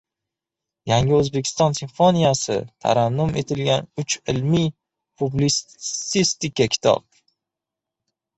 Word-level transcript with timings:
Yangi 0.91 1.11
O‘zbekiston 1.17 1.75
simfoniyasi 1.79 2.57
tarannum 2.85 3.37
etilgan 3.43 3.85
uch 4.05 4.17
ilmiy-publitsistik 4.35 6.59
kitob 6.75 7.07